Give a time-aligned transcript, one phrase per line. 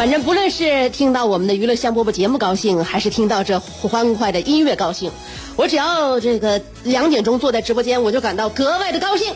[0.00, 5.10] 反正不论是听到我们的娱乐香饽饽节目高兴，还是听到这欢快的音乐高兴，
[5.56, 9.34] 我只要这个两点钟坐在直播间，我就感到格外的高兴。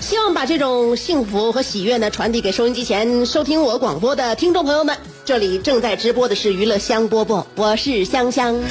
[0.00, 4.96] 希望把这种幸福和喜悦呢传递给收音机前收听我广播的听众朋友们。
[5.26, 8.58] 这里正在直播的是娱乐香饽饽，我是香香。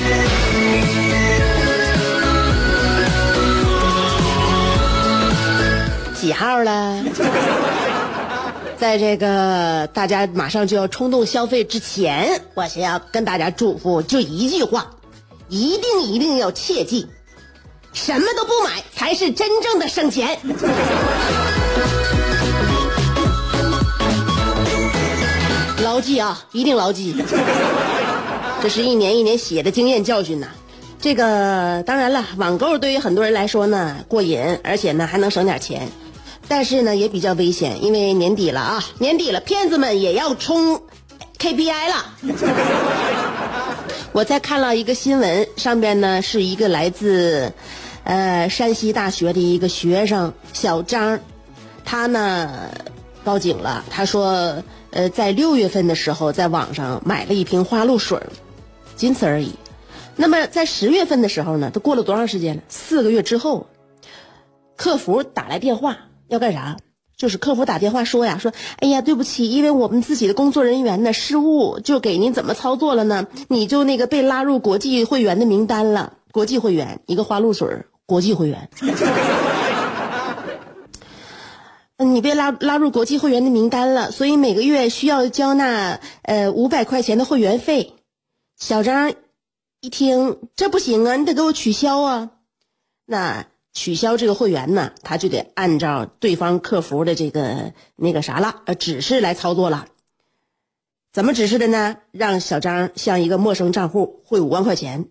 [6.20, 7.04] 几号了？
[8.78, 14.92] 在这个大家马上就要冲动消费之前，我先要跟大家嘱咐，就一句话，
[15.48, 17.08] 一定一定要切记，
[17.94, 20.38] 什么都不买才是真正的省钱。
[25.84, 27.16] 牢记啊，一定牢记。
[28.62, 30.48] 这是一年一年血的经验教训呐。
[31.00, 35.90] 这个当然了，网购对于很多人来说呢过瘾，而且呢还能省点钱。
[36.48, 40.84] 但是呢，也比较危险，因为年底了啊，年底了，骗子们也要冲
[41.40, 42.06] KPI 了。
[44.14, 47.52] 我在看了一个新闻，上边呢是一个来自
[48.04, 51.20] 呃山西大学的一个学生小张，
[51.84, 52.70] 他呢
[53.24, 58.20] 报警了，他说呃在六月份的时候在网上买了一瓶花露水，
[58.96, 59.56] 仅此而已。
[60.16, 62.62] 那么在十月份的时候呢，都过了多长时间了？
[62.70, 63.68] 四个月之后，
[64.78, 65.98] 客服打来电话。
[66.28, 66.78] 要干啥？
[67.18, 73.26] 就是客服打电话说呀，说，哎呀，对不起，因为我们自己的工作人员呢失误，就给您怎么操作了呢？
[73.48, 76.12] 你就那个被拉入国际会员的名单了。
[76.34, 78.70] 国际会员，一个花露水国际会员。
[81.98, 87.94] 你被拉拉入国际会员的名单了，所以每个月需要交纳呃五百块钱的会员费。
[88.58, 89.14] 小张
[89.80, 92.32] 一听，这不行啊，你得给我取消啊。
[93.06, 93.46] 那。
[93.76, 99.88] 取消这个会员呢，他就得按照对方客服的这个那个啥了，呃，指示来操作了。
[101.12, 101.98] 怎么指示的呢？
[102.12, 105.08] 让小张向一个陌生账户汇五万块钱，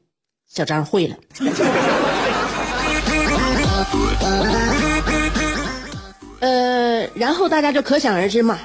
[0.51, 1.17] 小张汇了。
[6.41, 8.59] 呃，然后大家就可想而知嘛，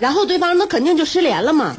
[0.00, 1.76] 然后对方那肯定就失联了嘛。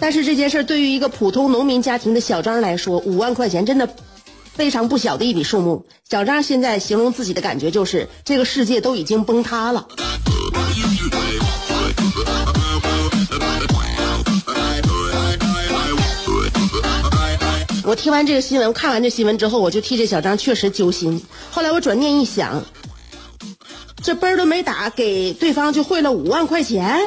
[0.00, 3.86] 但是这件事对于一个普通农民家庭的小张来说，五万块钱真的。
[4.54, 9.86] 非常不小的一笔数目，小张现在形容自己的感觉就是这个世界都已经崩塌了。
[17.86, 21.20] 我听完这个新闻，看完这新闻之后，我就替这小张确实揪心。
[21.50, 22.62] 后来我转念一想，
[24.02, 27.00] 这奔都没打，给对方就汇了五万块钱。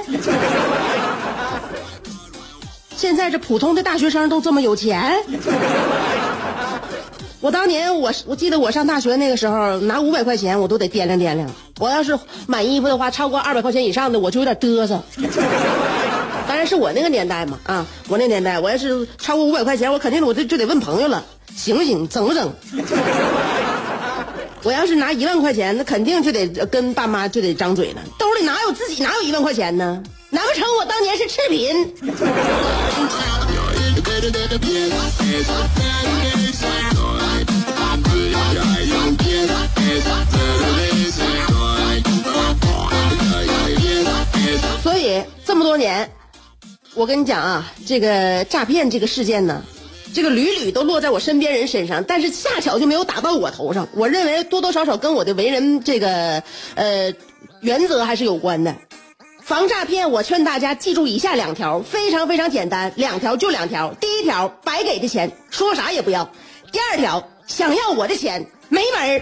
[2.95, 5.15] 现在这普通的大学生都这么有钱？
[7.39, 11.47] 我当年我我记得我上大学那个时候拿五百块钱我都得掂量掂量，
[11.79, 12.17] 我要是
[12.47, 15.03] 买衣服的话超过二百块钱以上的我就有点嘚瑟。
[16.47, 21.23] 当然是我那个年代嘛啊，我那年代我要是超过五百块钱我肯定我就就得问朋友了，
[21.55, 22.07] 行不行？
[22.07, 22.51] 整不整？
[24.63, 30.01] 我要是拿一万块钱那肯定就得跟爸妈就得张嘴了，兜里哪有自己哪有一万块钱呢？
[30.29, 31.93] 难不成我当年是赤贫？
[45.67, 46.09] 多年，
[46.93, 49.61] 我跟你讲啊，这个诈骗这个事件呢，
[50.13, 53.85] 这个屡屡都落在我身边人身上，但是恰巧就没有打到我头上。
[53.93, 56.41] 我认为多多少少跟我的为人这个
[56.75, 57.13] 呃
[57.59, 58.73] 原则还是有关的。
[59.43, 63.93] 防诈骗，我劝大家记住以下两条，非常非常简单，两条就两条。
[63.99, 66.23] 第一条，白给的钱说啥也不要；
[66.71, 69.21] 第二条，想要我的钱没门儿。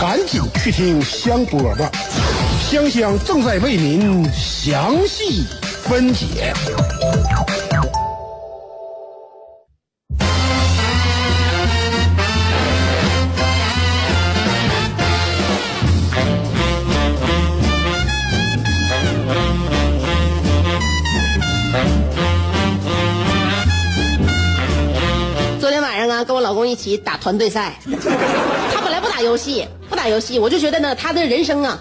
[0.00, 1.86] 赶紧去听香饽饽，
[2.58, 5.44] 香香正在为您详细
[5.82, 6.54] 分解。
[25.60, 27.74] 昨天晚上啊，跟我老公一起打团队赛。
[28.72, 29.68] 他本来不打游戏，
[30.00, 31.78] 打游戏，我就觉得呢，他的人生啊，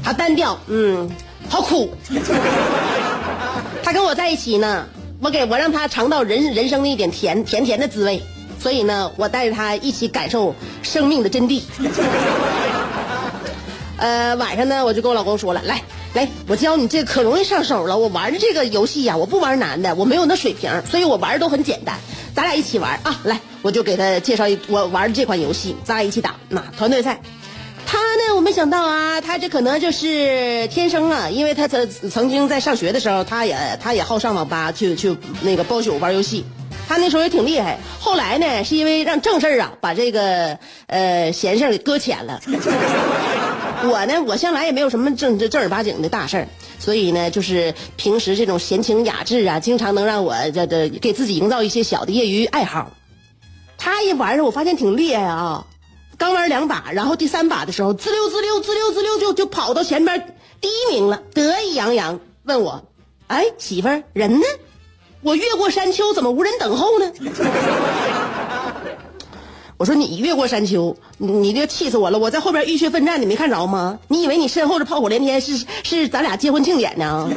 [0.00, 1.10] 好单调，嗯，
[1.48, 1.92] 好苦。
[3.82, 4.86] 他跟我在一起呢，
[5.20, 8.22] 我给我让他尝到人人生的一点甜甜甜的滋味，
[8.60, 11.62] 所以呢，我带着他一起感受生命的真谛。
[13.98, 15.82] 呃，晚上呢，我就跟我老公说了，来
[16.14, 17.98] 来，我教你这可容易上手了。
[17.98, 21.98] 我玩的这个游戏呀、我不玩难的，我没有那水平，所以我玩的都很简单。
[22.36, 23.18] 咱俩一起玩啊！
[23.24, 27.20] 来，我就给他介绍一我玩的这款游戏，咱俩一起打那团队赛。
[28.48, 36.46] 没想到啊，他这可能就是天生啊，因为他曾曾经在上学的时候，他也他也好上网吧去去那个包宿玩游戏。
[36.88, 42.40] 他那时候也挺厉害，后来呢，是因为让正事儿啊，把这个呃闲事儿给搁浅了。
[43.84, 46.48] 我呢，我向来也没有什么正正正儿八经的大事儿，
[46.78, 52.92] 所以呢，就是平时这种闲情雅致啊，经常能让我这这给自己营造一些小的业余爱好。
[53.76, 55.66] 他一玩儿，我发现挺厉害啊！
[56.18, 62.84] 刚玩两把，然后第三把的时候，滋溜滋溜滋溜滋溜就就跑到前边第一名了，得意洋洋问我
[63.28, 64.46] ：“哎，媳妇儿，人呢？
[65.22, 67.10] 我越过山丘，怎么无人等候呢？”
[69.78, 72.18] 我说你越过山丘，你你这气死我了！
[72.18, 74.00] 我在后边浴血奋战，你没看着吗？
[74.08, 77.30] 你以为你身后这炮火连天是是咱俩结婚庆典呢？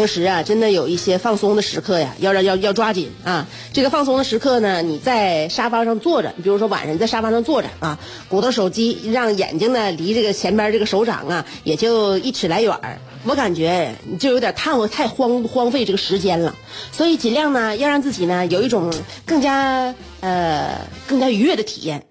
[0.00, 3.46] 平时啊，真的有一些放松的时刻呀，要让要要抓紧啊！
[3.74, 7.98] 这个放松的时刻呢，你在沙发上坐着，你比如说晚上你在沙发上坐着啊，
[8.30, 16.56] 鼓捣手机，让眼睛呢离这个前边这个手掌啊，也就一尺来远儿我感觉你就有点太过太荒荒废这个时间了，
[16.92, 18.90] 所以尽量呢要让自己呢有一种
[19.26, 22.06] 更加呃更加愉悦的体验。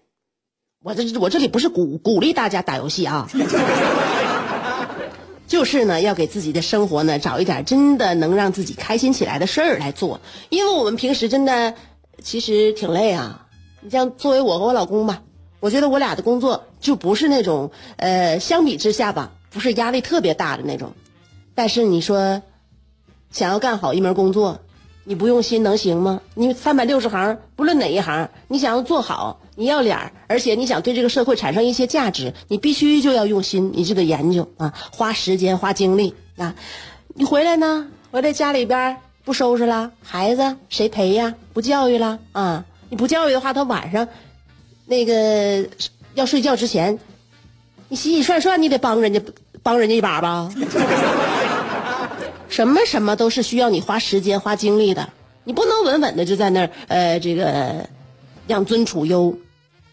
[0.83, 3.27] 我这我这里不是鼓鼓励大家打游戏啊。
[5.49, 11.73] 就是呢，要给自己的生活呢找一点真的能让自己开心起来的事儿来做，因为我们平时真的
[12.21, 13.47] 其实挺累啊。
[13.81, 15.23] 你像作为我和我老公吧，
[15.59, 20.93] 我觉得我俩的工作就不是那种呃，相比之下吧，不是压力特别大的那种。
[21.55, 22.43] 但是你说
[23.31, 24.59] 想要干好一门工作，
[25.09, 26.21] 你不用心能行吗？
[26.35, 36.53] 你三百六十行，不论哪一行，你想要做好，你要脸儿，而且你想对这个社会产生一些价值，你必须就要用心，你这个研究啊，花时间花精力啊。
[37.15, 41.33] 你回来呢，回来家里边不收拾了，孩子谁陪呀？
[41.53, 42.63] 不教育了啊？
[42.91, 44.07] 你不教育的话，他晚上
[44.85, 45.67] 那个
[46.13, 46.99] 要睡觉之前，
[47.87, 49.19] 你洗洗涮涮，你得帮人家
[49.63, 50.51] 帮人家一把吧？
[52.49, 55.09] 什么什么都是需要你花时间花精力的，
[55.43, 57.87] 你不能稳稳的就在那儿呃这个
[58.47, 59.37] 养尊处优。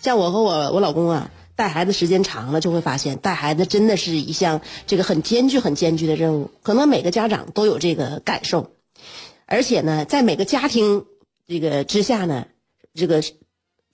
[0.00, 6.50] 像我和我我老公啊，带孩子时间长了，就会发现带孩子真的是一项这个很艰巨很艰巨的任务。
[6.62, 8.72] 可能每个家长都有这个感受，
[9.46, 11.04] 而且呢，在每个家庭
[11.46, 12.46] 这个之下呢，
[12.94, 13.22] 这个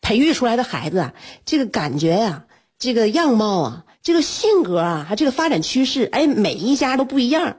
[0.00, 1.14] 培育出来的孩子啊，
[1.44, 2.44] 这个感觉呀、
[2.78, 7.58] 这个样貌啊，这个性格啊，还这个发展趋势，哎，每一家都不一样。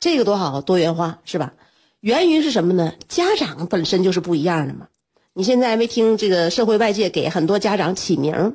[0.00, 1.54] 这个多好，多元化是吧？
[2.00, 2.92] 源于是什么呢？
[3.08, 4.88] 家长本身就是不一样的嘛。
[5.32, 8.54] 你现在没听这个社会外界给很多家长起名，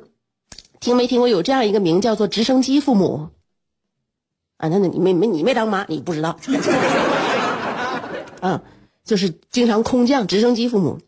[0.78, 3.28] 听没听过有这样一个名叫做直升机父母？
[4.56, 6.38] 啊，那那你没没你没当妈，你不知道。
[8.40, 8.62] 啊，
[9.04, 10.98] 就是经常空降直升机父母。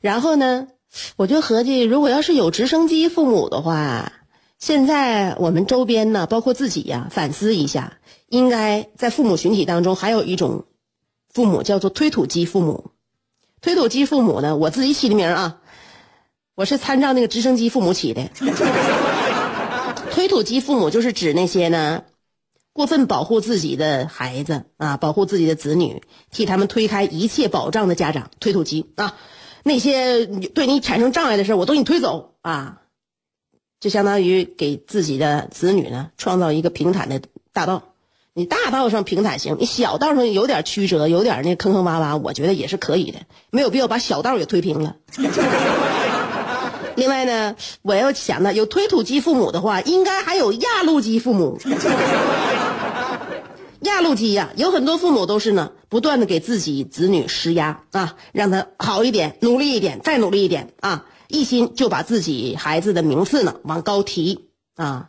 [0.00, 0.68] 然后呢，
[1.16, 4.12] 我就合计，如果要是有直升机父母的话，
[4.62, 7.94] 现在我们周边呢，包括自己呀、反思一下，
[8.28, 10.66] 应该在父母群体当中还有一种
[11.34, 12.92] 父母叫做推土机父母。
[13.60, 15.58] 推土机父母呢，我自己起的名啊，
[16.54, 18.30] 我是参照那个直升机父母起的。
[20.12, 22.04] 推土机父母就是指那些呢，
[22.72, 29.16] 过分保护自己的孩子啊，保护自己的子女，替他们推开一切保障的家长，推土机啊，
[29.64, 32.81] 那些对你产生障碍的事我都给你推走啊，
[33.82, 37.20] 就相当于给自己的子女呢创造一个平坦的
[37.52, 37.82] 大道。
[38.32, 43.18] 你大道上平坦行，你小道上有点曲折，有点那坑坑洼洼，我觉得也是可以的，
[43.50, 44.94] 没有必要把小道也推平了。
[46.94, 51.58] 另外呢，我要想呢，有推土机父母的话，应该还有压路机父母。
[53.80, 64.46] 压路机呀，有很多父母都是呢，不断的给自己子女施压啊，让他好一点，努力一点，再努力一点啊，一心就把自己孩子的名次呢往高提
[64.76, 65.08] 啊，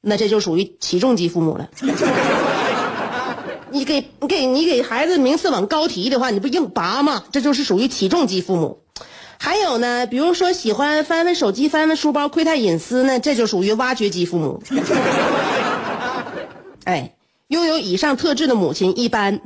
[0.00, 1.68] 那这就属于起重机父母了。
[3.70, 7.24] 你给你给你给孩子名次往高提的话，你不硬拔吗？
[7.32, 8.78] 这就是属于起重机父母。
[9.36, 14.62] 还有呢，比如说喜欢翻翻手机、翻翻书包、窥探隐私呢，这就属于挖掘机父母。
[16.84, 17.16] 哎，
[17.48, 19.40] 拥有以上特质的母亲，一般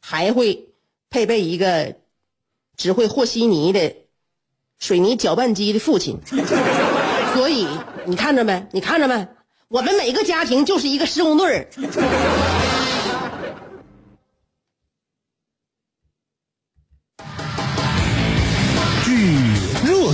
[0.00, 0.68] 还会
[1.08, 1.96] 配备一个
[2.76, 3.94] 只会和稀泥的
[4.82, 6.18] 水泥搅拌机的父亲。
[7.32, 7.68] 所以
[8.04, 8.66] 你看着没？
[8.72, 9.28] 你看着没？
[9.68, 11.66] 我们每个家庭就是一个施工队儿。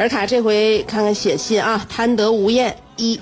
[0.00, 3.20] 尔卡这回看看写信啊，贪得无厌一，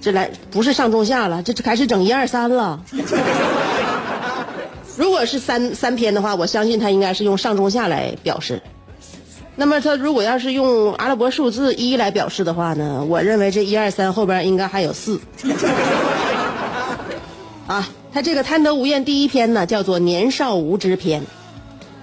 [0.00, 2.82] 这来不是上中下了，这就开始整一二三了。
[4.96, 8.62] 如果是三三篇的话，我相信他应该是用上中下来表示。
[9.56, 15.20] 那么他如果要是用阿拉伯数字一来表示的话呢，我认为这一二三后边应该还有四。
[17.66, 21.22] 啊，他这个贪得无厌第一篇呢，叫做年少无知篇。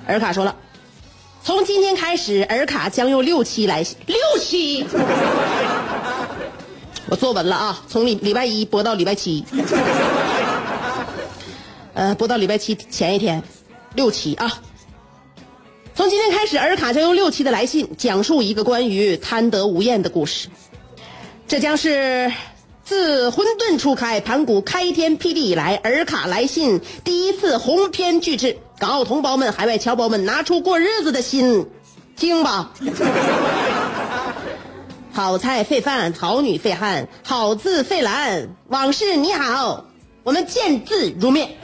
[0.05, 0.53] 尔卡说了。
[1.43, 4.85] 从今天开始，尔卡将用六期来六期，
[7.09, 7.83] 我坐稳了啊！
[7.87, 9.45] 从礼礼拜一播到礼拜七，
[11.93, 13.41] 呃，播到礼拜七前一天，
[13.95, 14.61] 六期啊！
[15.95, 20.49] 从今天开始，尔卡将用六期的来信讲述一个关于贪得无厌的故事，
[21.47, 22.31] 这将是
[22.83, 28.57] 自混沌初开、盘古开天辟地以来，尔卡来信第一次鸿篇巨制。
[28.79, 31.67] 港澳同胞们、海外侨胞们，拿出过日子的心，
[32.15, 32.69] 听吧。
[35.11, 38.49] 好菜费饭，好女费汉，好字费兰。
[38.67, 39.85] 往事你好，
[40.21, 41.57] 我们见字如面。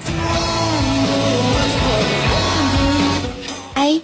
[3.75, 4.01] 哎，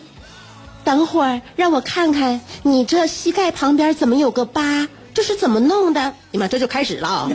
[0.83, 4.87] 等会儿让我看看，你这膝盖旁边怎么有个疤？
[5.15, 6.13] 这是怎么弄的？
[6.29, 7.27] 你妈，这就开始了。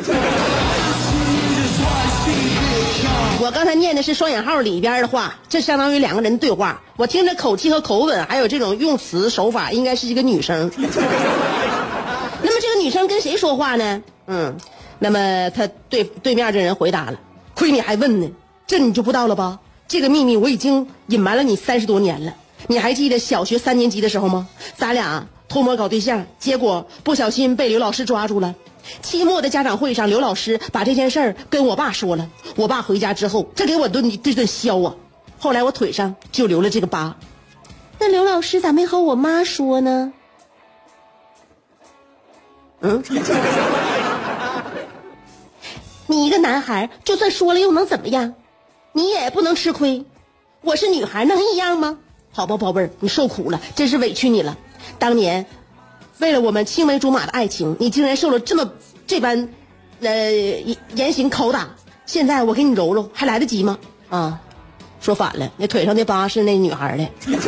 [3.45, 6.81] 我刚才念的是双引号里边的话，这相当于两个人对话。
[6.97, 10.71] 我听着口气和口吻，还有这种用词手法，应该是一个女生。
[10.81, 14.03] 那么这个女生跟谁说话呢？
[14.29, 14.57] 嗯，
[14.99, 17.21] 那么他对对面这人回答了
[17.55, 18.31] ：“亏你还问呢，
[18.67, 19.59] 这你就不知道了吧？
[19.87, 22.33] 这个秘密我已经隐瞒了你三十多年了。
[22.69, 24.49] 你还记得小学三年级的时候吗？
[24.75, 28.55] 咱俩偷摸搞对象，结果不小心被刘老师抓住了。”
[29.03, 32.29] 期末的家长会上，刘老师把这件事儿跟我爸说了。
[32.57, 34.95] 我爸回家之后，这给我顿这顿削啊！
[35.39, 37.17] 后来我腿上就留了这个疤。
[37.99, 40.13] 那刘老师咋没和我妈说呢？
[42.81, 43.03] 嗯？
[46.07, 48.35] 你一个男孩，就算说了又能怎么样？
[48.93, 50.05] 你也不能吃亏。
[50.61, 51.99] 我是女孩，能一样吗？
[52.33, 54.57] 好吧，宝贝儿，你受苦了，真是委屈你了。
[54.99, 55.47] 当年。
[56.19, 58.71] 为了我们青梅竹马的爱情，你竟然受了这么
[59.07, 59.49] 这般，
[60.01, 60.33] 呃
[60.95, 61.69] 严刑拷打。
[62.07, 63.79] 现在我给你揉揉，还来得及吗？
[64.11, 64.39] 啊，
[65.01, 67.07] 说反了，那腿上的疤是那女孩的。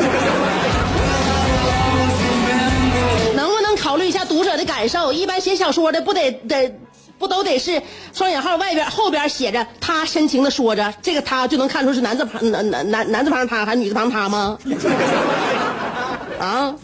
[3.35, 5.13] 能不能考虑一下读者的感受？
[5.13, 6.75] 一般写小说的不得得
[7.19, 7.83] 不都得是
[8.13, 14.59] 双引号外边后边写着他深情的说着，这个他就能看出是男字旁男男男男字旁他还是女字旁他吗？
[16.41, 16.75] 啊？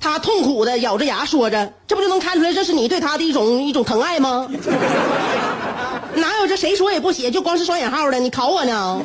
[0.00, 4.48] 他痛苦的咬着牙说着：“这不就能看出来这是你对他的一种一种疼爱吗？”
[6.14, 8.18] 哪有这谁说也不写，就光是双引号的？
[8.18, 9.00] 你考我呢？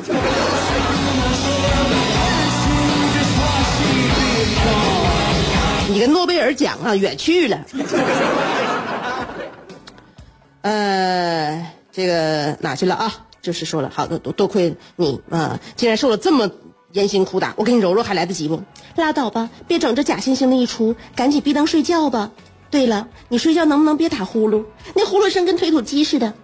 [5.88, 7.58] 你跟诺贝尔奖啊，远去了。
[10.62, 13.12] 呃，这个哪去了啊？
[13.42, 16.48] 就是说了，好的，多多亏你啊，竟然受了这么
[16.92, 18.62] 严刑苦打，我给你揉揉还来得及不？
[18.96, 22.30] 拉倒吧，别整这假惺惺的一出，赶紧闭灯睡觉吧。
[22.70, 24.64] 对了，你睡觉能不能别打呼噜？
[24.94, 26.34] 那呼噜声跟推土机似的。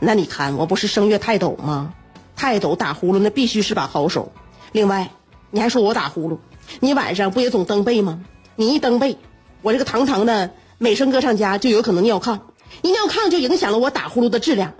[0.00, 1.94] 那你看，我不是声乐泰斗吗？
[2.36, 4.32] 泰斗打呼噜那必须是把好手。
[4.72, 5.10] 另外，
[5.50, 6.38] 你还说我打呼噜，
[6.80, 8.20] 你晚上不也总蹬被吗？
[8.56, 9.16] 你一蹬被，
[9.62, 12.40] 我这个堂堂的美声歌唱家就有可能尿炕，
[12.82, 14.74] 一尿炕就影响了我打呼噜的质量。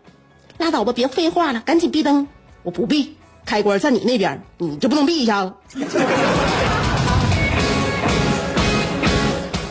[0.58, 2.28] 拉倒吧，别废话了，赶紧闭灯。
[2.62, 3.16] 我不闭，
[3.48, 5.78] 开关在你那边，你就不能闭一下子？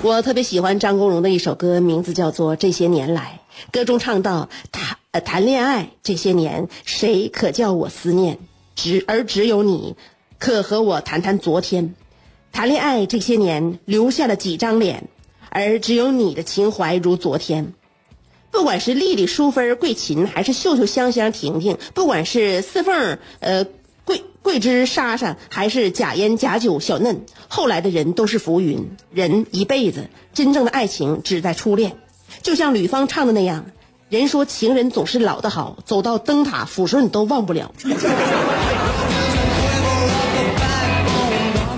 [0.01, 3.39] 我特别喜欢张国荣的一首歌，名字叫做《这些年来》。
[3.71, 8.39] 歌中唱到谈呃谈恋爱这些年，谁可叫我思念？
[8.73, 9.95] 只而只有你，
[10.39, 11.93] 可和我谈谈昨天。
[12.51, 15.07] 谈恋爱这些年，留下了几张脸，
[15.51, 17.73] 而只有你的情怀如昨天。
[18.57, 23.67] 不管是丽丽、淑芬、桂琴，还是秀秀、香香、婷婷，不管是四凤、呃
[24.03, 28.89] 桂桂枝、莎莎，还是贾烟、贾九、小嫩，后来的人都是浮云。
[29.13, 31.97] 人一辈子，真正的爱情只在初恋。
[32.41, 33.63] 就像吕方唱的那样，
[34.09, 37.71] 人说情人总是老的好，走到灯塔抚顺都忘不了。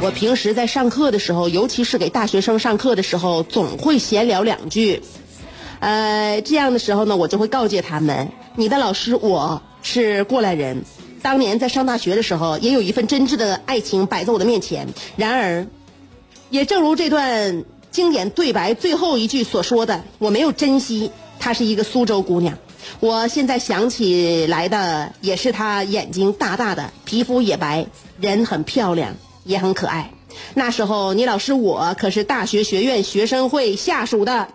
[0.02, 5.02] 我平时在上课的时候，尤其是给大学生上课的时候，总会闲聊两句。
[5.80, 10.84] 呃，这样的时候呢，我就会告诫他们：你的老师我是过来人，
[11.22, 14.88] 当年在上大学的时候，也有一份真挚的爱情摆在我的面前。
[15.16, 15.68] 然而，
[16.50, 22.58] 也正如这段经典对白最后一句所说的，我没有珍惜她是一个苏州姑娘。
[23.00, 27.86] 我现在想起来的也是她眼睛大大的，皮肤也白，
[28.20, 29.16] 人很漂亮，
[29.46, 30.12] 也很可爱。
[30.54, 34.50] 那时候，你老师我可是大学学院学生会下属的。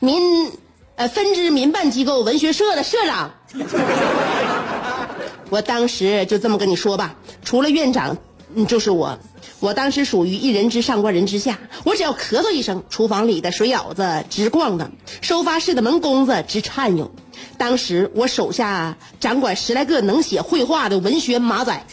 [0.00, 0.50] 民，
[0.96, 3.32] 呃，分支民办机构文学社的社长，
[5.50, 7.14] 我当时就这么跟你说吧，
[7.44, 8.16] 除了院长，
[8.54, 9.18] 嗯，就是我，
[9.60, 17.10] 我当时属于一人之上，万人之下，我只要咳嗽一声，厨房里的水舀子直晃荡，收发室的门弓子直颤悠。
[17.58, 21.84] 当时我手下掌管十来个能写绘画的文学马仔，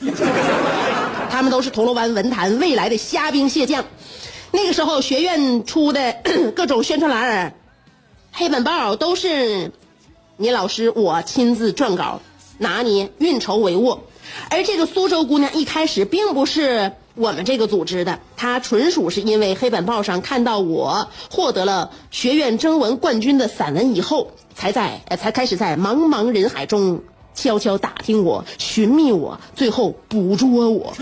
[1.30, 3.86] 他们都是铜锣湾文坛未来的虾兵蟹将。
[4.52, 6.15] 那个时候学院出的
[6.56, 7.54] 各种宣传栏
[8.39, 9.73] 黑板报都是
[10.38, 12.21] 你老师我亲自撰稿，
[12.58, 13.99] 拿捏运筹帷幄。
[14.49, 27.02] 而这个苏州姑娘一开始并不是我们这个组织的，她纯属是因为黑板报上看到我获得了学院征文冠军的散文以后，才在才开始在茫茫人海中
[27.36, 30.93] 悄悄打听我、寻觅我，最后捕捉我。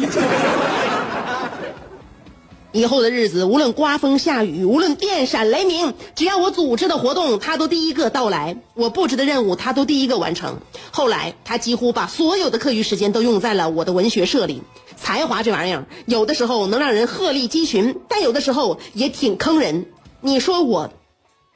[2.77, 10.59] 以后的日子，无论刮风下雨，无论电闪雷鸣，只要我组织的活动，他都第一个到来；我布置的任务，他都第一个完成。
[10.91, 14.61] 后来，他几乎把所有的课余时间都用在了我的文学社里。
[14.95, 19.87] 才华这玩意儿，有的时候能让人鹤立鸡群，但有的时候也挺坑人。
[20.21, 20.91] 你说我，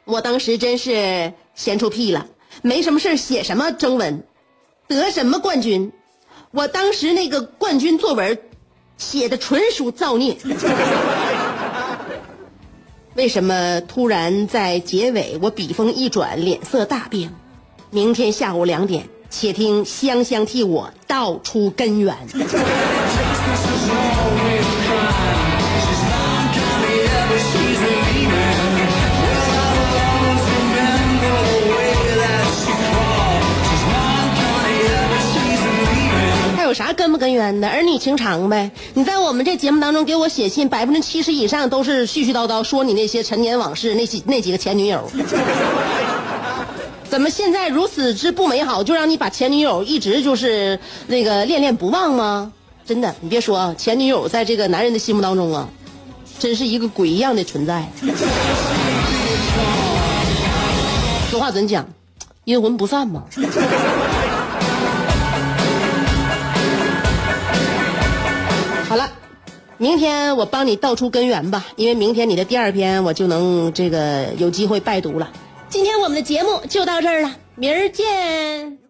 [0.06, 2.30] 我当时真是闲出屁了，
[2.64, 4.24] 没什么事写什么征文，
[4.88, 5.92] 得什么冠军？
[6.50, 8.40] 我当时那个冠军作文。
[8.98, 10.38] 写的纯属造孽。
[13.16, 17.34] 为什么突然在结尾我笔锋一转，脸色大变？
[17.90, 22.16] 明天下午两点，且听香香替我道出根源。
[36.92, 37.70] 有啥根不根源的？
[37.70, 38.70] 儿女情长呗。
[38.96, 45.10] 你在我们这节目当中给我写信，百分之七十以上都是絮絮叨叨说你那些陈年往事，那几那几个前女友。
[47.10, 50.78] 怎么现在如此之不美好，就让你把前女友一直就是
[51.08, 52.52] 那个恋恋不忘吗？
[52.86, 55.70] 真的，你别说啊，前女友在这个男人的心目当中啊，
[56.40, 57.88] 真是一个鬼一样的存在。
[61.32, 61.88] 说话怎讲？
[62.44, 63.24] 阴魂不散嘛。
[69.82, 75.32] 明天我帮你道出根源吧，因为明天你的第二篇我就能这个有机会拜读了。
[75.70, 78.81] 今天我们的节目就到这儿了，明儿见。